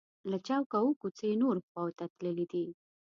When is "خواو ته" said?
1.67-2.05